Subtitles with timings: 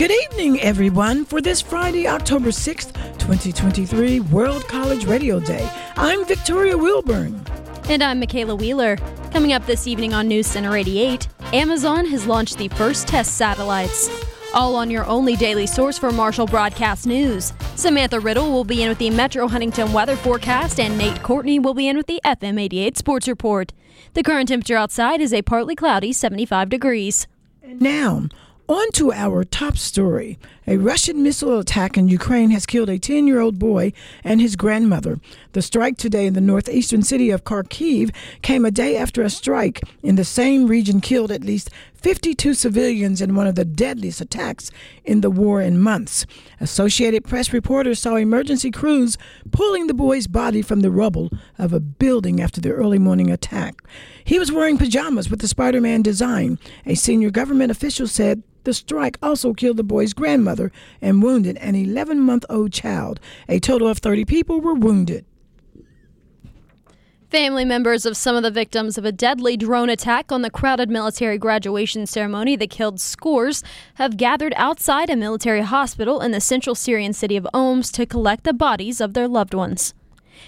[0.00, 5.70] Good evening, everyone, for this Friday, October 6th, 2023, World College Radio Day.
[5.94, 7.44] I'm Victoria Wilburn.
[7.90, 8.96] And I'm Makaylah Wheeler.
[9.30, 14.08] Coming up this evening on News Center 88, Amazon has launched the first test satellites.
[14.54, 17.52] All on your only daily source for Marshall Broadcast News.
[17.76, 21.74] Samantha Riddle will be in with the Metro Huntington weather forecast, and Nate Courtney will
[21.74, 23.74] be in with the FM 88 sports report.
[24.14, 27.26] The current temperature outside is a partly cloudy 75 degrees.
[27.62, 28.28] Now,
[28.70, 30.38] on to our top story.
[30.68, 33.92] A Russian missile attack in Ukraine has killed a 10 year old boy
[34.22, 35.18] and his grandmother.
[35.52, 39.80] The strike today in the northeastern city of Kharkiv came a day after a strike
[40.04, 44.70] in the same region killed at least 52 civilians in one of the deadliest attacks
[45.04, 46.24] in the war in months.
[46.60, 49.18] Associated Press reporters saw emergency crews
[49.50, 53.82] pulling the boy's body from the rubble of a building after the early morning attack.
[54.22, 56.60] He was wearing pajamas with the Spider Man design.
[56.86, 61.74] A senior government official said the strike also killed the boy's grandmother and wounded an
[61.74, 63.20] 11 month old child.
[63.48, 65.24] A total of 30 people were wounded.
[67.30, 70.90] Family members of some of the victims of a deadly drone attack on the crowded
[70.90, 73.62] military graduation ceremony that killed scores
[73.94, 78.42] have gathered outside a military hospital in the central Syrian city of Homs to collect
[78.42, 79.94] the bodies of their loved ones.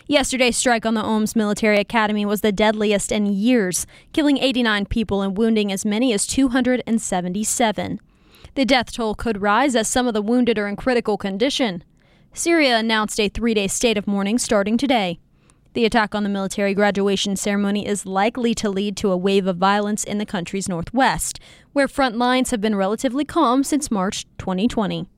[0.07, 5.23] Yesterday's strike on the Homs Military Academy was the deadliest in years, killing 89 people
[5.23, 8.01] and wounding as many as 277.
[8.55, 11.85] The death toll could rise as some of the wounded are in critical condition.
[12.35, 15.19] Syria announced a three day state of mourning starting today.
[15.75, 19.57] The attack on the military graduation ceremony is likely to lead to a wave of
[19.57, 21.41] violence in the country's northwest,
[21.73, 25.09] where front lines have been relatively calm since March 2020.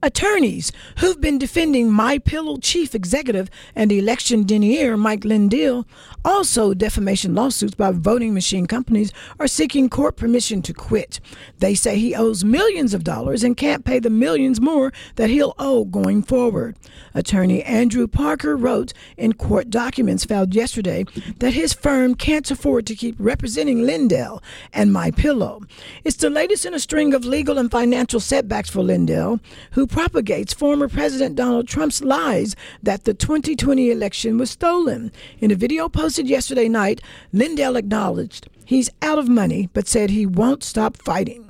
[0.00, 5.88] Attorneys who've been defending My Pillow chief executive and election denier Mike Lindell,
[6.24, 11.18] also defamation lawsuits by voting machine companies, are seeking court permission to quit.
[11.58, 15.56] They say he owes millions of dollars and can't pay the millions more that he'll
[15.58, 16.76] owe going forward.
[17.14, 21.04] Attorney Andrew Parker wrote in court documents filed yesterday
[21.38, 25.62] that his firm can't afford to keep representing Lindell and My Pillow.
[26.04, 29.40] It's the latest in a string of legal and financial setbacks for Lindell,
[29.72, 35.12] who propagates former President Donald Trump's lies that the 2020 election was stolen.
[35.40, 37.00] In a video posted yesterday night,
[37.32, 41.47] Lindell acknowledged he's out of money but said he won't stop fighting.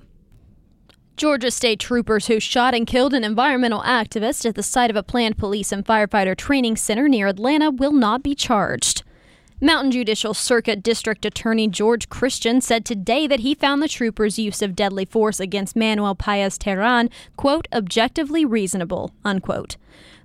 [1.19, 5.03] Georgia state troopers who shot and killed an environmental activist at the site of a
[5.03, 9.03] planned police and firefighter training center near Atlanta will not be charged.
[9.61, 14.62] Mountain Judicial Circuit District Attorney George Christian said today that he found the troopers' use
[14.62, 19.77] of deadly force against Manuel Paez Terán, quote, objectively reasonable, unquote.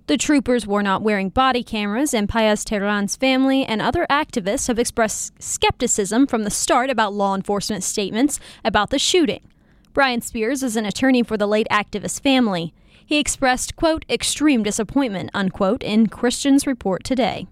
[0.05, 4.77] The troopers were not wearing body cameras, and Paez Terán's family and other activists have
[4.77, 9.41] expressed skepticism from the start about law enforcement statements about the shooting.
[9.93, 12.73] Brian Spears is an attorney for the late activist family.
[13.05, 17.45] He expressed, quote, extreme disappointment, unquote, in Christian's report today.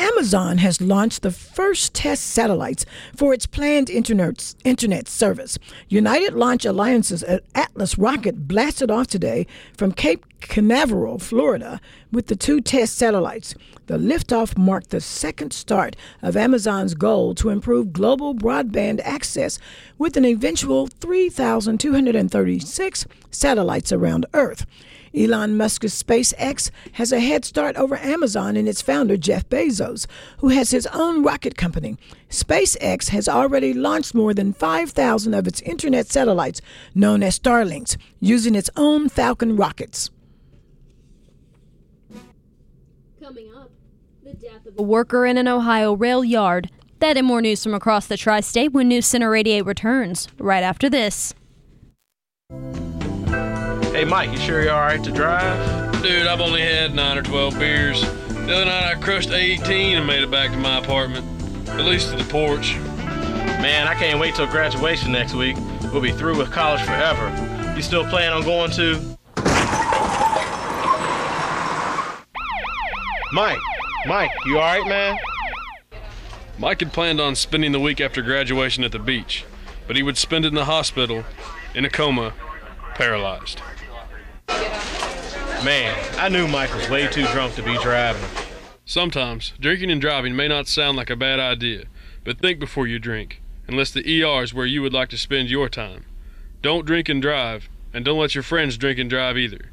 [0.00, 5.58] Amazon has launched the first test satellites for its planned internet, internet service.
[5.90, 7.22] United Launch Alliance's
[7.54, 9.46] Atlas rocket blasted off today
[9.76, 13.54] from Cape Canaveral, Florida, with the two test satellites.
[13.88, 19.58] The liftoff marked the second start of Amazon's goal to improve global broadband access
[19.98, 24.64] with an eventual 3,236 satellites around Earth.
[25.16, 30.06] Elon Musk's SpaceX has a head start over Amazon and its founder, Jeff Bezos,
[30.38, 31.96] who has his own rocket company.
[32.28, 36.60] SpaceX has already launched more than 5,000 of its internet satellites,
[36.94, 40.10] known as Starlinks, using its own Falcon rockets.
[43.20, 43.70] Coming up,
[44.24, 46.70] the death of a worker in an Ohio rail yard.
[47.00, 50.62] That and more news from across the tri state when News Center 88 returns, right
[50.62, 51.34] after this.
[54.00, 56.02] Hey, Mike, you sure you're all right to drive?
[56.02, 58.00] Dude, I've only had 9 or 12 beers.
[58.00, 61.22] The other night I crushed 18 and made it back to my apartment.
[61.68, 62.76] At least to the porch.
[63.60, 65.54] Man, I can't wait till graduation next week.
[65.92, 67.28] We'll be through with college forever.
[67.76, 69.18] You still plan on going to?
[73.34, 73.58] Mike,
[74.06, 75.18] Mike, you all right, man?
[76.58, 79.44] Mike had planned on spending the week after graduation at the beach,
[79.86, 81.22] but he would spend it in the hospital,
[81.74, 82.32] in a coma,
[82.94, 83.60] paralyzed.
[85.64, 88.24] Man, I knew Mike was way too drunk to be driving.
[88.86, 91.84] Sometimes, drinking and driving may not sound like a bad idea,
[92.24, 95.50] but think before you drink, unless the ER is where you would like to spend
[95.50, 96.06] your time.
[96.62, 99.70] Don't drink and drive, and don't let your friends drink and drive either.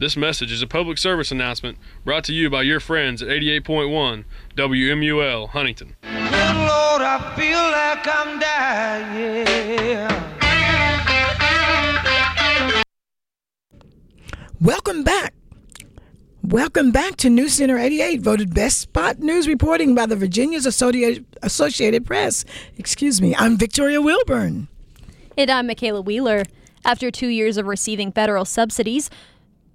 [0.00, 4.24] This message is a public service announcement brought to you by your friends at 88.1
[4.56, 5.96] WMUL Huntington.
[6.00, 10.25] Good Lord, I feel like I'm dying.
[14.66, 15.32] Welcome back.
[16.42, 22.04] Welcome back to News Center 88, voted best spot news reporting by the Virginia's Associated
[22.04, 22.44] Press.
[22.76, 24.66] Excuse me, I'm Victoria Wilburn.
[25.38, 26.42] And I'm Makaylah Wheeler.
[26.84, 29.08] After two years of receiving federal subsidies,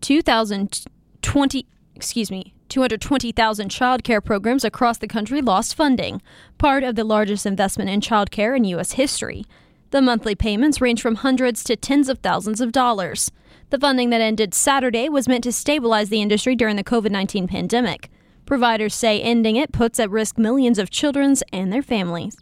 [0.01, 1.65] 2020,
[1.95, 6.21] excuse me, 220,000 child care programs across the country lost funding,
[6.57, 8.91] part of the largest investment in child care in U.S.
[8.91, 9.45] history.
[9.91, 13.31] The monthly payments range from hundreds to tens of thousands of dollars.
[13.71, 17.47] The funding that ended Saturday was meant to stabilize the industry during the COVID 19
[17.47, 18.09] pandemic.
[18.45, 22.35] Providers say ending it puts at risk millions of children and their families.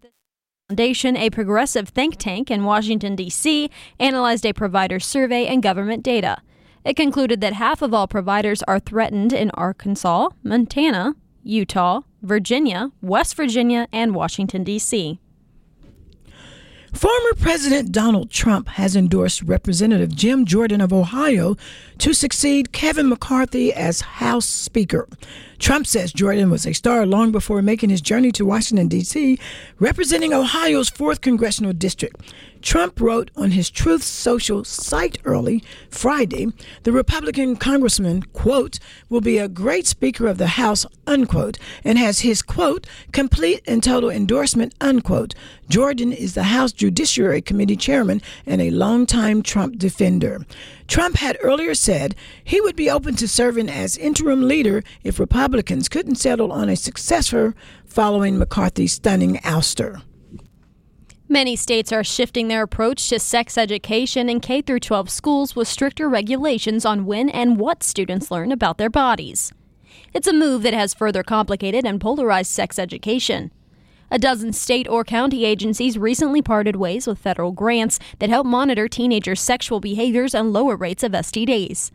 [0.00, 0.10] The
[0.68, 3.68] Foundation, a progressive think tank in Washington, D.C.,
[3.98, 6.40] analyzed a provider survey and government data.
[6.84, 13.34] It concluded that half of all providers are threatened in Arkansas, Montana, Utah, Virginia, West
[13.34, 15.18] Virginia, and Washington, D.C.
[16.94, 21.56] Former President Donald Trump has endorsed Representative Jim Jordan of Ohio
[21.98, 25.08] to succeed Kevin McCarthy as House Speaker.
[25.64, 29.38] Trump says Jordan was a star long before making his journey to Washington, D.C.,
[29.78, 32.20] representing Ohio's 4th Congressional District.
[32.60, 36.48] Trump wrote on his Truth Social site early Friday,
[36.82, 38.78] the Republican congressman, quote,
[39.08, 43.82] will be a great Speaker of the House, unquote, and has his, quote, complete and
[43.82, 45.34] total endorsement, unquote.
[45.70, 50.44] Jordan is the House Judiciary Committee chairman and a longtime Trump defender.
[50.86, 55.88] Trump had earlier said he would be open to serving as interim leader if Republicans
[55.88, 57.54] couldn't settle on a successor
[57.84, 60.02] following McCarthy's stunning ouster.
[61.28, 66.08] Many states are shifting their approach to sex education in K 12 schools with stricter
[66.08, 69.52] regulations on when and what students learn about their bodies.
[70.12, 73.50] It's a move that has further complicated and polarized sex education.
[74.10, 78.86] A dozen state or county agencies recently parted ways with federal grants that help monitor
[78.88, 81.90] teenagers' sexual behaviors and lower rates of STDs.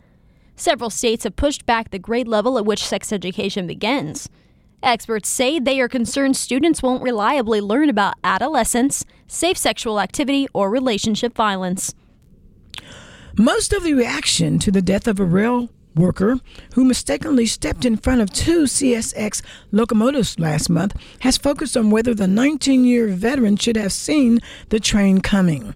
[0.55, 4.29] Several states have pushed back the grade level at which sex education begins.
[4.81, 10.69] Experts say they are concerned students won't reliably learn about adolescence, safe sexual activity, or
[10.69, 11.93] relationship violence.
[13.37, 16.39] Most of the reaction to the death of a rail worker
[16.73, 19.41] who mistakenly stepped in front of two CSX
[19.71, 24.39] locomotives last month has focused on whether the 19 year veteran should have seen
[24.69, 25.73] the train coming.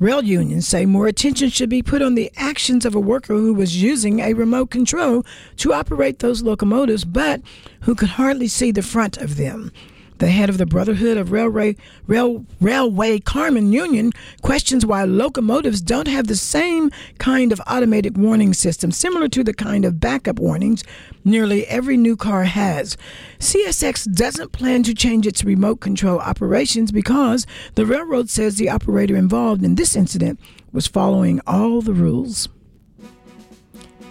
[0.00, 3.54] Rail unions say more attention should be put on the actions of a worker who
[3.54, 5.24] was using a remote control
[5.56, 7.40] to operate those locomotives, but
[7.82, 9.70] who could hardly see the front of them.
[10.18, 11.76] The head of the Brotherhood of Railway,
[12.06, 14.12] Rail, Railway Carmen Union
[14.42, 19.52] questions why locomotives don't have the same kind of automated warning system, similar to the
[19.52, 20.84] kind of backup warnings
[21.24, 22.96] nearly every new car has.
[23.40, 29.16] CSX doesn't plan to change its remote control operations because the railroad says the operator
[29.16, 30.38] involved in this incident
[30.72, 32.48] was following all the rules.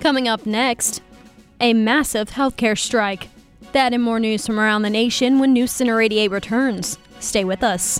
[0.01, 1.01] Coming up next,
[1.61, 3.29] a massive healthcare strike.
[3.73, 6.99] That and more news from around the nation when News Center 88 returns.
[7.19, 7.99] Stay with us.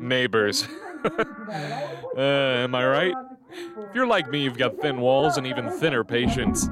[0.00, 0.66] Neighbors.
[1.04, 3.14] uh, am I right?
[3.52, 6.68] If you're like me, you've got thin walls and even thinner patience.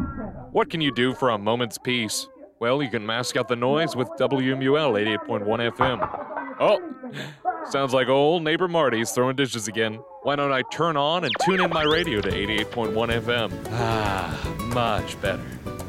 [0.51, 2.29] What can you do for a moment's peace?
[2.61, 6.57] Well, you can mask out the noise with WMUL 88.1 FM.
[6.61, 6.81] Oh,
[7.71, 9.99] sounds like old neighbor Marty's throwing dishes again.
[10.23, 13.67] Why don't I turn on and tune in my radio to 88.1 FM?
[13.73, 15.43] Ah, much better.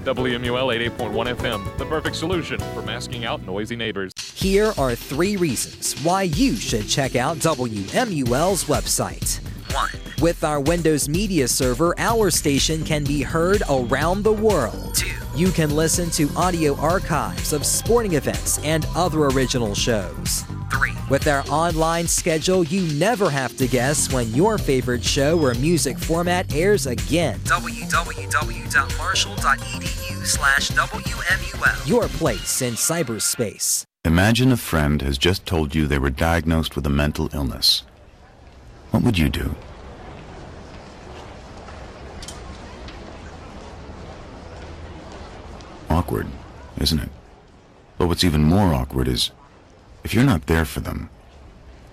[0.03, 4.11] WMUL 88.1 FM, the perfect solution for masking out noisy neighbors.
[4.33, 9.39] Here are three reasons why you should check out WMUL's website.
[9.73, 9.89] 1.
[10.21, 14.95] With our Windows Media Server, our station can be heard around the world.
[14.95, 15.14] 2.
[15.35, 20.45] You can listen to audio archives of sporting events and other original shows.
[20.71, 20.93] 3.
[21.09, 25.99] With our online schedule, you never have to guess when your favorite show or music
[25.99, 27.37] format airs again.
[27.39, 31.85] www.marshall.edu slash WMUL.
[31.85, 33.83] Your place in cyberspace.
[34.05, 37.83] Imagine a friend has just told you they were diagnosed with a mental illness.
[38.91, 39.53] What would you do?
[45.95, 46.27] Awkward,
[46.77, 47.09] isn't it?
[47.97, 49.31] But what's even more awkward is
[50.03, 51.09] if you're not there for them,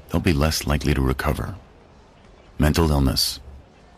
[0.08, 1.54] they'll be less likely to recover.
[2.58, 3.38] Mental illness.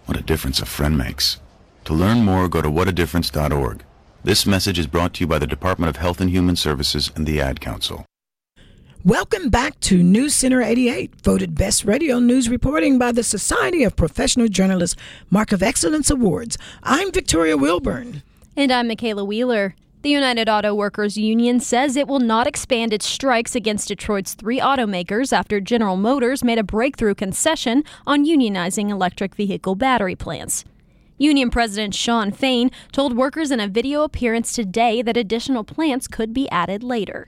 [0.04, 1.40] What a difference a friend makes.
[1.87, 3.82] To learn more, go to whatadifference.org.
[4.23, 7.26] This message is brought to you by the Department of Health and Human Services and
[7.26, 8.04] the Ad Council.
[9.04, 13.96] Welcome back to News Center 88, voted best radio news reporting by the Society of
[13.96, 16.58] Professional Journalists Mark of Excellence Awards.
[16.82, 18.23] I'm Victoria Wilburn.
[18.54, 19.75] And I'm Makaylah Wheeler.
[20.04, 24.61] The United Auto Workers Union says it will not expand its strikes against Detroit's three
[24.61, 30.62] automakers after General Motors made a breakthrough concession on unionizing electric vehicle battery plants.
[31.16, 36.34] Union President Shawn Fain told workers in a video appearance today that additional plants could
[36.34, 37.26] be added later.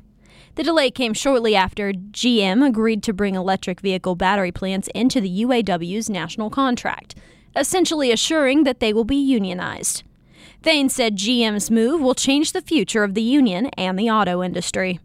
[0.57, 5.45] The delay came shortly after GM agreed to bring electric vehicle battery plants into the
[5.45, 7.15] UAW's national contract,
[7.57, 10.03] essentially assuring that they will be unionized.
[10.63, 15.01] Fain said GM's move will change the future of the union and the auto industry.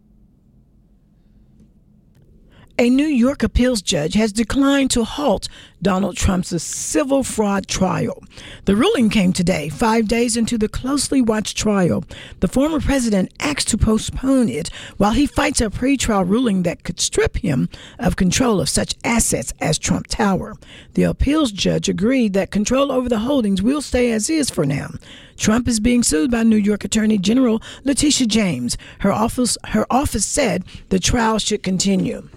[2.78, 5.46] A New York appeals judge has declined to halt
[5.82, 8.24] Donald Trump's civil fraud trial.
[8.64, 12.02] The ruling came today, five days into the closely watched trial.
[12.40, 16.98] The former president asked to postpone it while he fights a pretrial ruling that could
[16.98, 20.54] strip him of control of such assets as Trump Tower.
[20.94, 24.92] The appeals judge agreed that control over the holdings will stay as is for now.
[25.36, 28.78] Trump is being sued by New York Attorney General Letitia James.
[29.00, 32.30] Her office, her office said the trial should continue.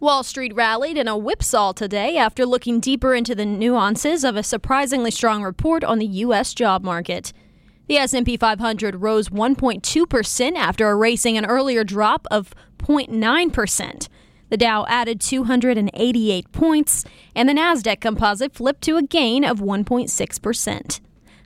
[0.00, 4.42] Wall Street rallied in a whipsaw today after looking deeper into the nuances of a
[4.42, 7.34] surprisingly strong report on the US job market.
[7.86, 14.08] The S&P 500 rose 1.2% after erasing an earlier drop of 0.9%.
[14.48, 17.04] The Dow added 288 points,
[17.34, 21.00] and the Nasdaq Composite flipped to a gain of 1.6%.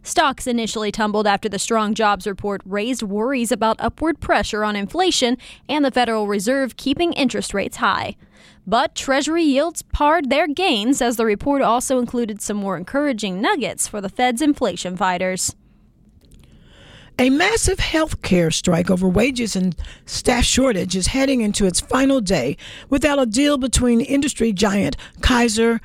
[0.06, 5.38] Stocks initially tumbled after the strong jobs report raised worries about upward pressure on inflation
[5.66, 8.14] and the Federal Reserve keeping interest rates high.
[8.66, 13.88] But Treasury yields pared their gains as the report also included some more encouraging nuggets
[13.88, 15.56] for the Fed's inflation fighters.
[17.18, 22.20] A massive health care strike over wages and staff shortage is heading into its final
[22.20, 22.58] day
[22.90, 25.80] without a deal between industry giant Kaiser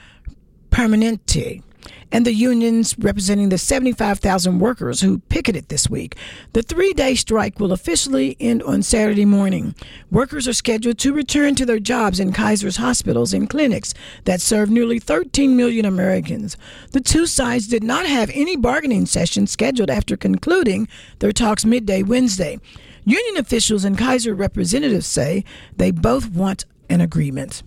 [0.71, 1.63] Permanente
[2.11, 6.15] and the unions representing the 75,000 workers who picketed this week.
[6.53, 9.75] The three day strike will officially end on Saturday morning.
[10.11, 13.93] Workers are scheduled to return to their jobs in Kaiser's hospitals and clinics
[14.25, 16.57] that serve nearly 13 million Americans.
[16.91, 20.87] The two sides did not have any bargaining sessions scheduled after concluding
[21.19, 22.59] their talks midday Wednesday.
[23.05, 25.43] Union officials and Kaiser representatives say
[25.77, 27.63] they both want an agreement.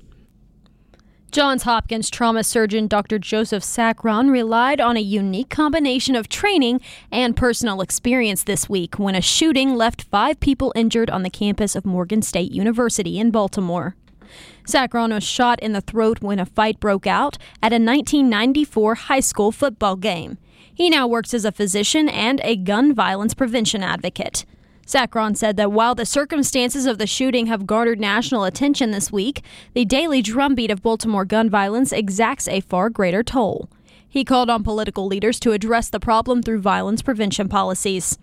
[1.32, 3.18] Johns Hopkins trauma surgeon Dr.
[3.18, 6.78] Joseph Sakran relied on a unique combination of training
[7.10, 11.74] and personal experience this week when a shooting left five people injured on the campus
[11.74, 13.96] of Morgan State University in Baltimore.
[14.68, 19.20] Sakran was shot in the throat when a fight broke out at a 1994 high
[19.20, 20.36] school football game.
[20.74, 24.44] He now works as a physician and a gun violence prevention advocate.
[24.86, 29.42] Sakran said that while the circumstances of the shooting have garnered national attention this week,
[29.74, 33.68] the daily drumbeat of Baltimore gun violence exacts a far greater toll.
[34.08, 38.18] He called on political leaders to address the problem through violence prevention policies.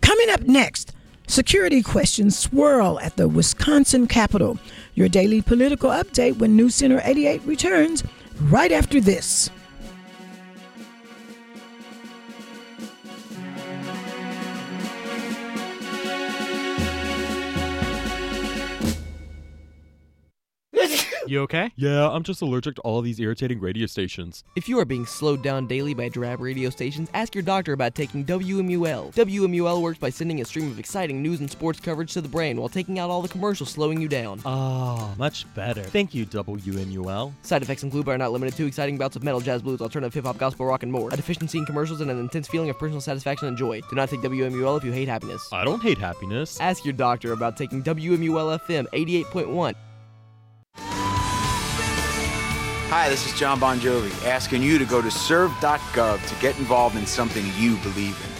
[0.00, 0.92] Coming up next,
[1.26, 4.58] security questions swirl at the Wisconsin Capitol.
[4.94, 8.04] Your daily political update when News Center 88 returns
[8.42, 9.50] right after this.
[21.26, 21.72] You okay?
[21.76, 24.44] Yeah, I'm just allergic to all these irritating radio stations.
[24.54, 27.94] If you are being slowed down daily by drab radio stations, ask your doctor about
[27.94, 29.12] taking WMUL.
[29.14, 32.58] WMUL works by sending a stream of exciting news and sports coverage to the brain
[32.58, 34.40] while taking out all the commercials slowing you down.
[34.44, 35.82] Ah, oh, much better.
[35.82, 37.32] Thank you, WMUL.
[37.42, 40.14] Side effects include but are not limited to exciting bouts of metal, jazz, blues, alternative
[40.14, 41.08] hip hop, gospel, rock, and more.
[41.12, 43.80] A deficiency in commercials and an intense feeling of personal satisfaction and joy.
[43.90, 45.48] Do not take WMUL if you hate happiness.
[45.52, 46.60] I don't hate happiness.
[46.60, 49.74] Ask your doctor about taking WMUL FM 88.1.
[52.88, 56.94] Hi, this is John Bon Jovi asking you to go to serve.gov to get involved
[56.94, 58.32] in something you believe in.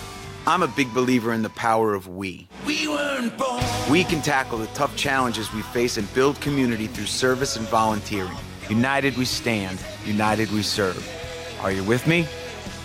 [0.47, 2.47] I'm a big believer in the power of we.
[2.65, 3.65] We weren't born.
[3.91, 8.37] We can tackle the tough challenges we face and build community through service and volunteering.
[8.69, 11.05] United we stand, united we serve.
[11.61, 12.25] Are you with me?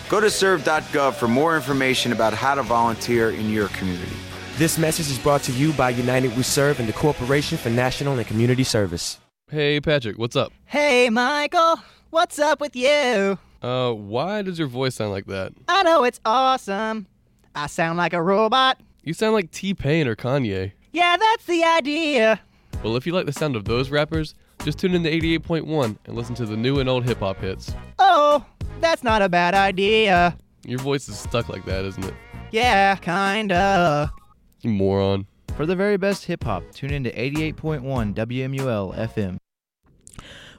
[0.09, 4.17] Go to serve.gov for more information about how to volunteer in your community.
[4.57, 8.17] This message is brought to you by United We Serve and the Corporation for National
[8.17, 9.19] and Community Service.
[9.51, 10.53] Hey, Patrick, what's up?
[10.63, 11.81] Hey, Michael.
[12.09, 13.37] What's up with you?
[13.61, 15.51] Uh, why does your voice sound like that?
[15.67, 17.05] I know it's awesome.
[17.53, 18.79] I sound like a robot.
[19.03, 20.71] You sound like T Pain or Kanye.
[20.93, 22.39] Yeah, that's the idea.
[22.81, 26.15] Well, if you like the sound of those rappers, just tune in to 88.1 and
[26.15, 27.75] listen to the new and old hip hop hits.
[27.99, 28.45] Oh,
[28.79, 30.37] that's not a bad idea.
[30.65, 32.13] Your voice is stuck like that, isn't it?
[32.51, 34.13] Yeah, kinda.
[34.61, 35.27] You moron.
[35.57, 39.40] For the very best hip hop, tune in to 88.1 WMUL FM.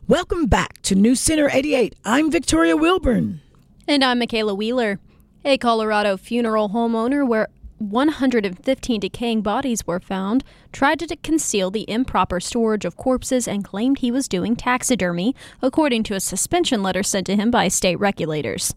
[0.08, 1.94] Welcome back to News Center 88.
[2.04, 3.40] I'm Victoria Wilburn.
[3.86, 4.98] And I'm Makaylah Wheeler.
[5.44, 7.46] A Colorado funeral home owner where
[7.78, 10.42] 115 decaying bodies were found
[10.72, 16.02] tried to conceal the improper storage of corpses and claimed he was doing taxidermy, according
[16.02, 18.74] to a suspension letter sent to him by state regulators.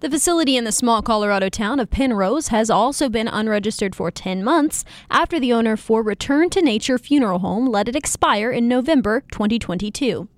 [0.00, 4.42] The facility in the small Colorado town of Penrose has also been unregistered for 10
[4.42, 9.22] months after the owner for Return to Nature Funeral Home let it expire in November
[9.30, 10.28] 2022.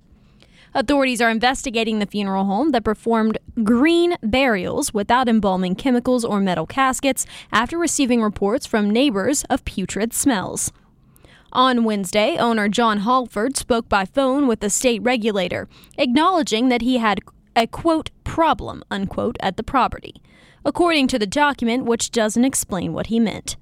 [0.75, 6.67] Authorities are investigating the funeral home that performed green burials without embalming chemicals or metal
[6.67, 10.73] caskets after receiving reports from neighbors of putrid smells.
[11.53, 16.99] On Wednesday, owner Jon Hallford spoke by phone with the state regulator, acknowledging that he
[16.99, 17.21] had
[17.57, 20.21] a quote problem unquote at the property,
[20.65, 23.57] according to the document, which doesn't explain what he meant.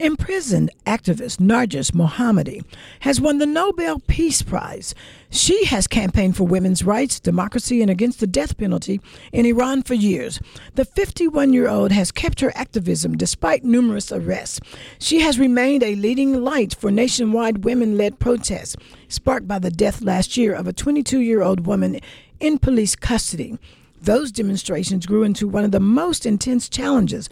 [0.00, 2.64] Imprisoned activist Narges Mohammadi
[3.00, 4.94] has won the Nobel Peace Prize.
[5.28, 9.00] She has campaigned for women's rights, democracy, and against the death penalty
[9.32, 10.38] in Iran for years.
[10.76, 14.60] The 51 year old has kept her activism despite numerous arrests.
[15.00, 18.76] She has remained a leading light for nationwide women led protests,
[19.08, 21.98] sparked by the death last year of a 22 year old woman
[22.38, 23.58] in police custody.
[24.00, 27.28] Those demonstrations grew into one of the most intense challenges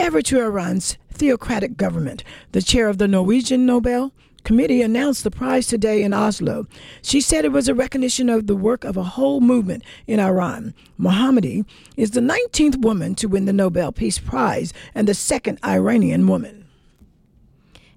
[0.00, 2.24] ever to Iran's theocratic government.
[2.52, 4.12] The chair of the Norwegian Nobel
[4.44, 6.66] Committee announced the prize today in Oslo.
[7.02, 10.72] She said it was a recognition of the work of a whole movement in Iran.
[10.98, 11.66] Mohammadi
[11.98, 16.64] is the 19th woman to win the Nobel Peace Prize and the second Iranian woman.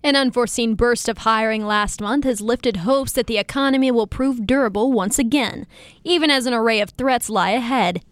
[0.04, 4.46] An unforeseen burst of hiring last month has lifted hopes that the economy will prove
[4.46, 5.66] durable once again,
[6.04, 8.04] even as an array of threats lie ahead.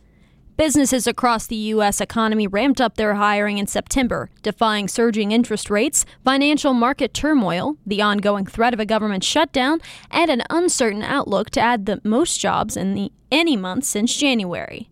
[0.57, 2.01] Businesses across the U.S.
[2.01, 8.01] economy ramped up their hiring in September, defying surging interest rates, financial market turmoil, the
[8.01, 9.79] ongoing threat of a government shutdown,
[10.11, 14.89] and an uncertain outlook to add the most jobs in the, any month since January.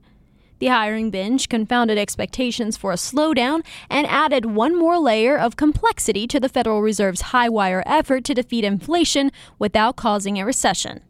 [0.59, 6.25] The hiring binge confounded expectations for a slowdown and added one more layer of complexity
[6.27, 11.01] to the Federal Reserve's high wire effort to defeat inflation without causing a recession.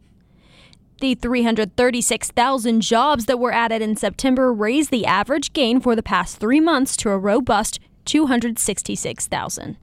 [0.99, 6.39] The 336,000 jobs that were added in September raised the average gain for the past
[6.39, 9.77] three months to a robust 266,000.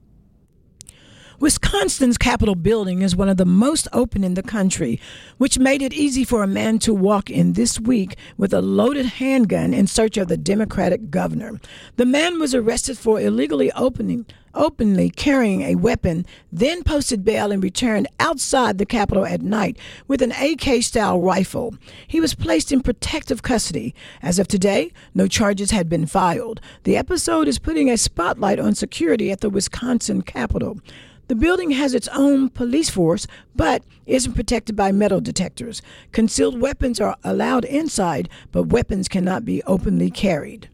[1.39, 4.99] Wisconsin's Capitol building is one of the most open in the country,
[5.37, 9.05] which made it easy for a man to walk in this week with a loaded
[9.05, 11.59] handgun in search of the Democratic governor.
[11.95, 14.27] The man was arrested for illegally opening
[14.57, 20.21] openly carrying a weapon, then posted bail and returned outside the Capitol at night with
[20.21, 21.75] an AK style rifle.
[22.07, 23.95] He was placed in protective custody.
[24.21, 26.59] As of today, no charges had been filed.
[26.83, 30.79] The episode is putting a spotlight on security at the Wisconsin Capitol.
[31.27, 35.81] The building has its own police force, but isn't protected by metal detectors.
[36.13, 40.69] Concealed weapons are allowed inside, but weapons cannot be openly carried.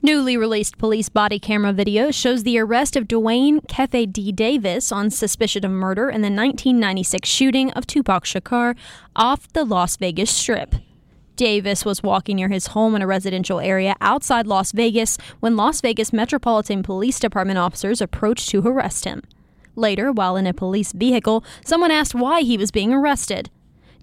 [0.00, 4.30] Newly released police body camera video shows the arrest of Duane Keffe D.
[4.30, 8.76] Davis on suspicion of murder in the 1996 shooting of Tupac Shakur
[9.16, 10.76] off the Las Vegas Strip.
[11.34, 15.80] Davis was walking near his home in a residential area outside Las Vegas when Las
[15.80, 19.22] Vegas Metropolitan Police Department officers approached to arrest him.
[19.74, 23.50] Later, while in a police vehicle, someone asked why he was being arrested.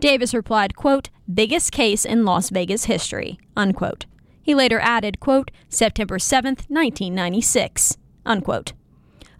[0.01, 4.05] Davis replied, quote, biggest case in Las Vegas history, unquote.
[4.45, 8.73] He later added, quote, September 7, 1996, unquote.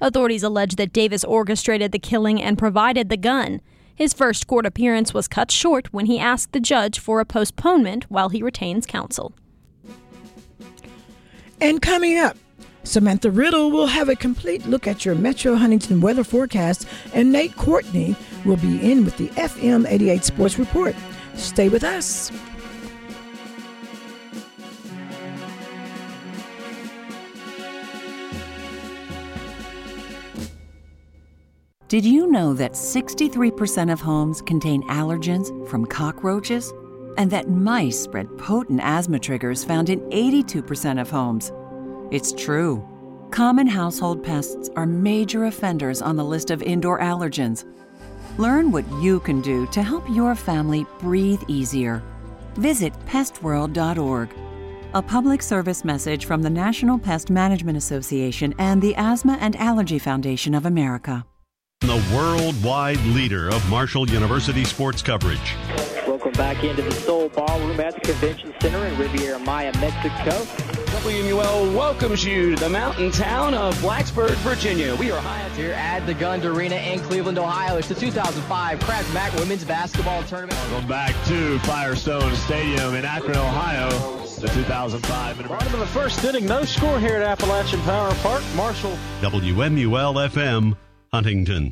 [0.02, 3.62] Authorities allege that Davis orchestrated the killing and provided the gun.
[3.94, 8.06] His first court appearance was cut short when he asked the judge for a postponement
[8.10, 9.36] while he retains counsel.
[11.62, 12.36] And coming up,
[12.84, 17.56] Samantha Riddle will have a complete look at your Metro Huntington weather forecast, and Nate
[17.56, 20.96] Courtney will be in with the FM 88 Sports Report.
[21.36, 22.32] Stay with us.
[31.88, 36.74] Did you know that 63% of homes contain allergens from cockroaches?
[37.16, 41.52] And that mice spread potent asthma triggers found in 82% of homes?
[42.10, 42.84] It's true.
[43.30, 47.66] Common household pests are major offenders on the list of indoor allergens.
[48.40, 52.02] Learn what you can do to help your family breathe easier.
[52.56, 54.30] Visit pestworld.org.
[54.96, 60.00] A public service message from the National Pest Management Association and the Asthma and Allergy
[60.00, 61.24] Foundation of America.
[61.86, 65.56] The worldwide leader of Marshall University sports coverage.
[66.08, 70.32] Welcome back into the Soul Ballroom at the Convention Center in Riviera Maya, Mexico.
[70.98, 74.96] WMUL welcomes you to the mountain town of Blacksburg, Virginia.
[74.96, 77.78] We are high up here at the Gund Arena in Cleveland, Ohio.
[77.78, 80.58] It's the 2005 Craft Mac Women's Basketball Tournament.
[80.72, 83.90] Welcome back to Firestone Stadium in Akron, Ohio.
[84.42, 85.48] The 2005.
[85.48, 88.44] Bottom of the first inning, no score here at Appalachian Power Park.
[88.56, 88.98] Marshall.
[89.22, 90.76] WMUL FM,
[91.16, 91.72] Huntington.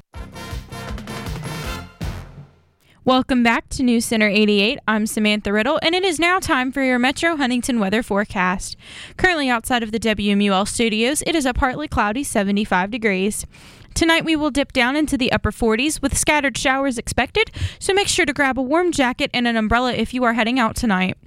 [3.03, 4.79] Welcome back to News Center 88.
[4.87, 8.77] I'm Samantha Riddle, and it is now time for your Metro Huntington weather forecast.
[9.17, 13.45] Currently outside of the WMUL studios, it is a partly cloudy 75 degrees.
[13.93, 18.07] Tonight we will dip down into the upper 40s with scattered showers expected, so make
[18.07, 21.17] sure to grab a warm jacket and an umbrella if you are heading out tonight.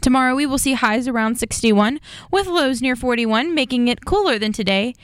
[0.00, 4.52] Tomorrow we will see highs around 61 with lows near 41, making it cooler than
[4.52, 4.94] today.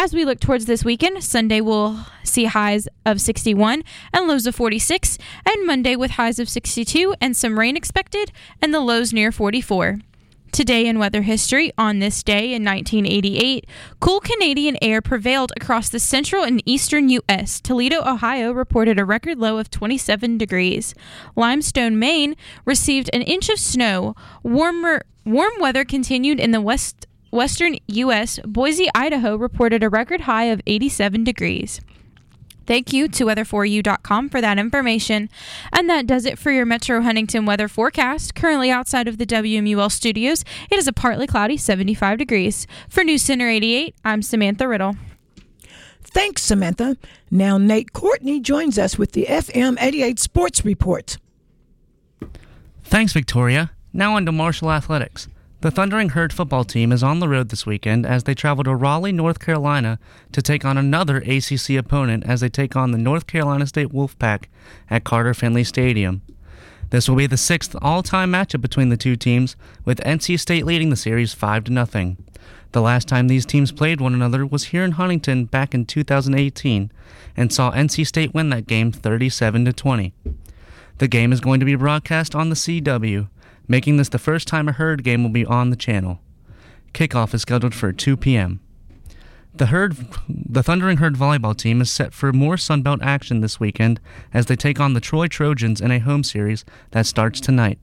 [0.00, 4.54] As we look towards this weekend, Sunday we'll see highs of 61 and lows of
[4.54, 9.32] 46, and Monday with highs of 62 and some rain expected, and the lows near
[9.32, 9.98] 44.
[10.52, 13.66] Today in weather history, on this day in 1988,
[14.00, 17.58] cool Canadian air prevailed across the central and eastern U.S.
[17.58, 20.94] Toledo, Ohio reported a record low of 27 degrees.
[21.36, 22.36] Limestone, Maine
[22.66, 24.14] received an inch of snow.
[24.42, 28.38] Warmer, warm weather continued in the west, western U.S.
[28.44, 31.80] Boise, Idaho reported a record high of 87 degrees.
[32.66, 35.28] Thank you to weather4u.com for that information.
[35.72, 38.34] And that does it for your Metro Huntington weather forecast.
[38.34, 42.66] Currently outside of the WMUL studios, it is a partly cloudy 75 degrees.
[42.88, 44.96] For News Center 88, I'm Samantha Riddle.
[46.02, 46.96] Thanks, Samantha.
[47.30, 51.16] Now, Nate Courtney joins us with the FM 88 Sports Report.
[52.84, 53.70] Thanks, Victoria.
[53.92, 55.28] Now on to Marshall Athletics.
[55.62, 58.74] The Thundering Herd football team is on the road this weekend as they travel to
[58.74, 60.00] Raleigh, North Carolina
[60.32, 64.46] to take on another ACC opponent as they take on the North Carolina State Wolfpack
[64.90, 66.22] at Carter Finley Stadium.
[66.90, 70.90] This will be the sixth all-time matchup between the two teams, with NC State leading
[70.90, 72.16] the series 5 to nothing.
[72.72, 76.90] The last time these teams played one another was here in Huntington back in 2018
[77.36, 80.12] and saw NC State win that game 37 to 20.
[80.98, 83.28] The game is going to be broadcast on the CW
[83.72, 86.20] making this the first time a Herd game will be on the channel.
[86.92, 88.60] Kickoff is scheduled for 2 p.m.
[89.54, 89.96] The Herd,
[90.28, 93.98] the Thundering Herd volleyball team is set for more Sunbelt action this weekend
[94.34, 97.78] as they take on the Troy Trojans in a home series that starts tonight.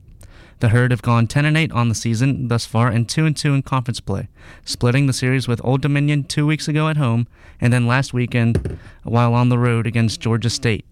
[0.60, 3.36] The Herd have gone 10 and 8 on the season thus far and 2 and
[3.36, 4.28] 2 in conference play,
[4.64, 7.26] splitting the series with Old Dominion 2 weeks ago at home
[7.60, 10.84] and then last weekend while on the road against Georgia State.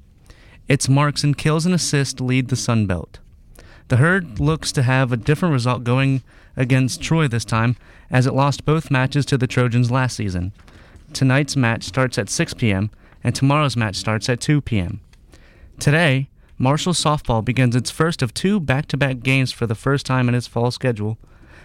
[0.66, 3.20] Its marks and kills and assists lead the Sun Belt.
[3.88, 6.22] The Herd looks to have a different result going
[6.56, 7.76] against Troy this time,
[8.10, 10.52] as it lost both matches to the Trojans last season.
[11.14, 12.90] Tonight's match starts at 6 p.m.,
[13.24, 15.00] and tomorrow's match starts at 2 p.m.
[15.78, 20.04] Today, Marshall softball begins its first of two back to back games for the first
[20.04, 21.16] time in its fall schedule.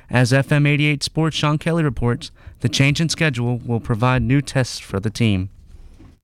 [0.09, 2.31] As FM 88 Sports Sean Kelly reports,
[2.61, 5.49] the change in schedule will provide new tests for the team.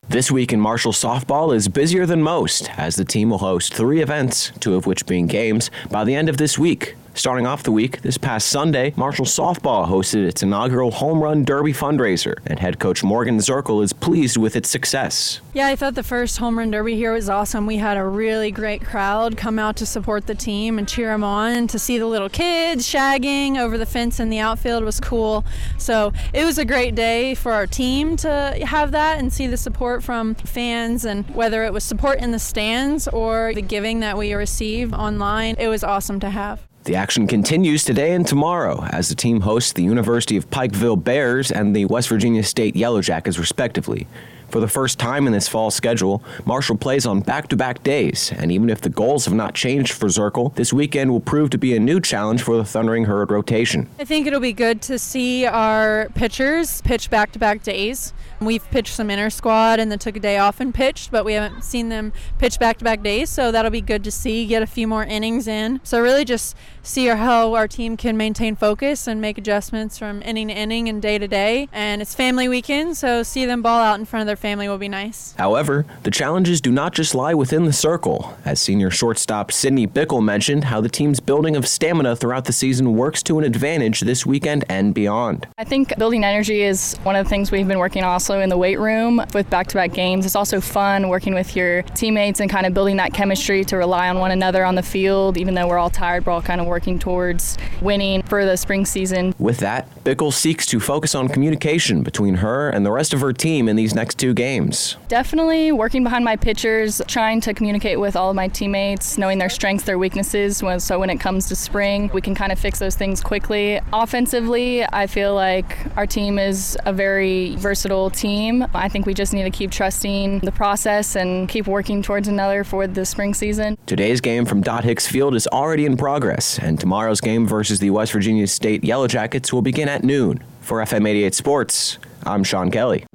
[0.10, 4.02] This week in Marshall softball is busier than most, as the team will host three
[4.02, 6.95] events, two of which being games, by the end of this week.
[7.13, 11.74] Starting off the week, this past Sunday, Marshall Softball hosted its inaugural Home Run Derby
[11.74, 15.41] fundraiser, and head coach Morgan Zirkle is pleased with its success.
[15.54, 17.65] Yeah, I thought the first Home Run Derby here was awesome.
[17.65, 21.24] We had a really great crowd come out to support the team and cheer them
[21.24, 21.67] on.
[21.67, 25.43] To see the little kids shagging over the fence in the outfield was cool.
[25.78, 29.58] So it was a great day for our team to have that and see the
[29.58, 34.17] support from fans, and whether it was support in the stands or the giving that
[34.17, 36.69] we receive online, it was awesome to have.
[36.86, 41.52] The action continues today and tomorrow as the team hosts the University of Pikeville Bears
[41.52, 44.08] and the West Virginia State Yellow Jackets, respectively.
[44.50, 48.34] For the first time in this fall schedule, Marshall plays on back to back days,
[48.36, 51.60] and even if the goals have not changed for Zirkle, this weekend will prove to
[51.60, 53.88] be a new challenge for the Thundering Herd rotation.
[54.00, 58.12] I think it'll be good to see our pitchers pitch back to back days.
[58.42, 61.34] We've pitched some inner squad and then took a day off and pitched, but we
[61.34, 64.64] haven't seen them pitch back to back days, so that'll be good to see, get
[64.64, 65.80] a few more innings in.
[65.84, 70.48] So, really just see how our team can maintain focus and make adjustments from inning
[70.48, 71.68] to inning and day to day.
[71.72, 74.78] And it's family weekend, so see them ball out in front of their family will
[74.78, 75.34] be nice.
[75.38, 80.23] However, the challenges do not just lie within the circle, as senior shortstop Sydney Bickle
[80.23, 84.25] mentioned how the team's building of stamina throughout the season works to an advantage this
[84.25, 85.47] weekend and beyond.
[85.58, 88.49] I think building energy is one of the things we've been working on also in
[88.49, 90.25] the weight room with back to back games.
[90.25, 94.10] It's also fun working with your teammates and kind of building that chemistry to rely
[94.10, 96.67] on one another on the field, even though we're all tired, we're all kind of
[96.67, 99.36] working towards winning for the spring season.
[99.38, 103.34] With that, Bickle seeks to focus on communication between her and the rest of her
[103.34, 104.98] team in these next two games.
[105.08, 109.50] Definitely working behind my pitchers, trying to communicate with all of my teammates, knowing their
[109.50, 112.96] strengths, their weaknesses, so when it comes to spring, we can kind of fix those
[112.96, 113.80] things quickly.
[113.94, 118.65] Offensively, I feel like our team is a very versatile team.
[118.74, 122.63] I think we just need to keep trusting the process and keep working towards another
[122.63, 123.78] for the spring season.
[123.86, 127.89] Today's game from Dot Hicks Field is already in progress, and tomorrow's game versus the
[127.89, 130.44] West Virginia State Yellow Jackets will begin at noon.
[130.62, 133.06] For FM 88 Sports, I'm Sean Kelly.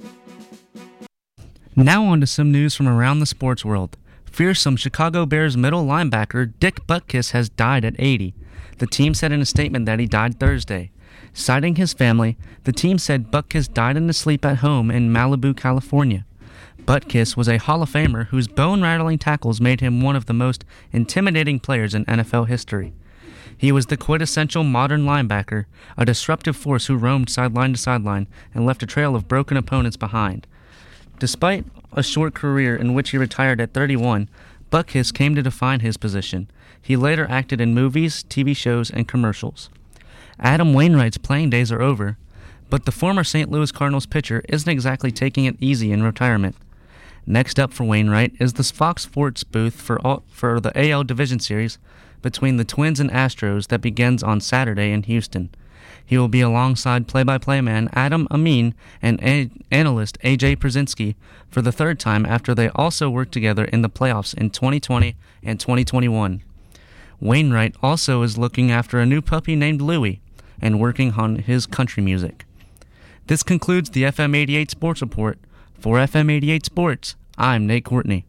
[1.77, 3.97] Now on to some news from around the sports world.
[4.23, 8.33] Fearsome Chicago Bears middle linebacker Dick Butkus has died at 80.
[8.77, 10.91] The team said in a statement that he died Thursday.
[11.33, 15.53] Citing his family, the team said Butkus died in his sleep at home in Malibu,
[15.53, 16.25] California.
[16.85, 20.33] Butkus was a Hall of Famer whose bone rattling tackles made him one of the
[20.33, 22.93] most intimidating players in NFL history.
[23.57, 25.65] He was the quintessential modern linebacker,
[25.97, 29.97] a disruptive force who roamed sideline to sideline and left a trail of broken opponents
[29.97, 30.47] behind.
[31.19, 34.29] Despite a short career in which he retired at 31,
[34.71, 36.49] Butkus came to define his position.
[36.81, 39.69] He later acted in movies, TV shows, and commercials.
[40.39, 42.17] Adam Wainwright's playing days are over,
[42.69, 43.49] but the former St.
[43.49, 46.55] Louis Cardinals pitcher isn't exactly taking it easy in retirement.
[47.25, 51.39] Next up for Wainwright is the Fox Sports booth for, all, for the AL Division
[51.39, 51.79] Series
[52.21, 55.49] between the Twins and Astros that begins on Saturday in Houston.
[56.05, 61.15] He will be alongside play by play man Adam Amin and a- analyst AJ Pierzynski
[61.49, 65.59] for the third time after they also worked together in the playoffs in 2020 and
[65.59, 66.43] 2021.
[67.19, 70.21] Wainwright also is looking after a new puppy named Louie
[70.61, 72.45] and working on his country music.
[73.27, 75.39] This concludes the FM 88 Sports Report.
[75.79, 78.25] For FM 88 Sports, I'm Nate Courtney.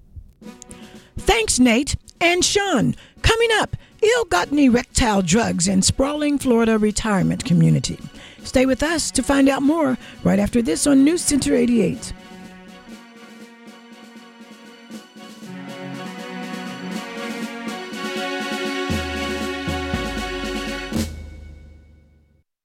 [1.19, 1.97] Thanks, Nate.
[2.21, 7.99] And Sean, coming up, ill-gotten erectile drugs in sprawling Florida retirement community.
[8.43, 12.13] Stay with us to find out more right after this on News Center 88.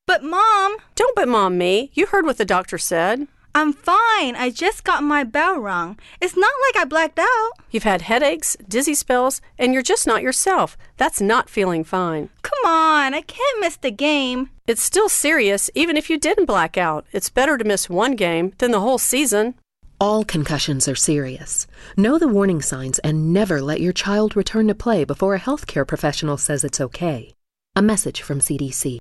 [0.05, 1.89] But mom, don't but mom me.
[1.93, 3.27] You heard what the doctor said.
[3.53, 4.35] I'm fine.
[4.35, 5.99] I just got my bell rung.
[6.21, 7.51] It's not like I blacked out.
[7.69, 10.77] You've had headaches, dizzy spells, and you're just not yourself.
[10.97, 12.29] That's not feeling fine.
[12.43, 14.49] Come on, I can't miss the game.
[14.67, 17.05] It's still serious, even if you didn't black out.
[17.11, 19.55] It's better to miss one game than the whole season.
[19.99, 21.67] All concussions are serious.
[21.97, 25.85] Know the warning signs and never let your child return to play before a healthcare
[25.85, 27.35] professional says it's okay.
[27.75, 28.97] A message from CDC.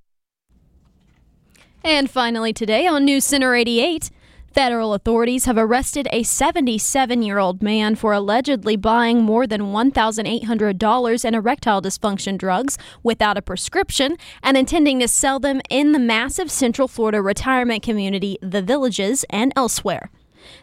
[1.83, 4.11] And finally, today on News Center 88,
[4.53, 11.25] Federal authorities have arrested a 77 year old man for allegedly buying more than $1,800
[11.25, 16.51] in erectile dysfunction drugs without a prescription and intending to sell them in the massive
[16.51, 20.11] Central Florida retirement community, The Villages, and elsewhere.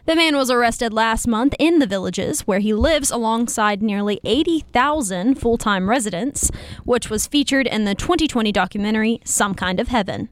[0.04, 5.36] The man was arrested last month in the villages, where he lives alongside nearly 80,000
[5.36, 6.50] full time residents,
[6.84, 10.28] which was featured in the 2020 documentary Some Kind of Heaven.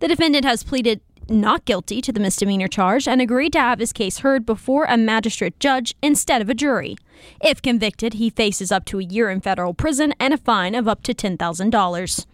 [0.00, 3.92] The defendant has pleaded not guilty to the misdemeanor charge and agreed to have his
[3.92, 6.96] case heard before a magistrate judge instead of a jury.
[7.42, 10.88] If convicted, he faces up to a year in federal prison and a fine of
[10.88, 12.26] up to $10,000.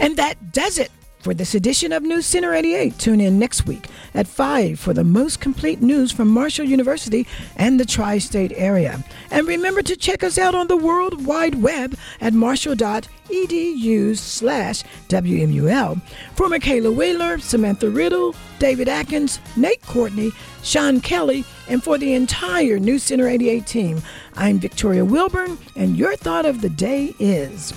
[0.00, 0.90] And that does it
[1.22, 2.98] for this edition of News Center 88.
[2.98, 7.78] Tune in next week at 5 for the most complete news from Marshall University and
[7.78, 9.02] the tri state area.
[9.30, 16.02] And remember to check us out on the World Wide Web at marshall.edu slash WMUL.
[16.34, 20.32] For Makaylah Wheeler, Samantha Riddle, David Adkins, Nate Courtney,
[20.62, 24.02] Sean Kelly, and for the entire News Center 88 team,
[24.34, 27.72] I'm Victoria Wilburn, and your thought of the day is.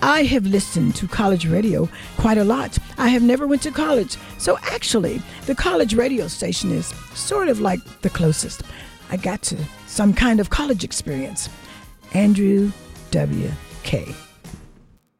[0.00, 2.78] I have listened to college radio quite a lot.
[2.98, 7.60] I have never went to college, so actually, the college radio station is sort of
[7.60, 8.62] like the closest
[9.10, 9.56] I got to
[9.86, 11.48] some kind of college experience.
[12.12, 12.70] Andrew
[13.10, 13.50] W.
[13.82, 14.14] K.